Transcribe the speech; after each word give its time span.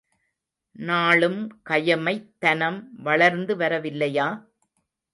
நாளும் 0.79 1.37
கயமைத்தனம் 1.69 2.81
வளர்ந்து 3.03 3.55
வரவில்லையா? 3.57 4.27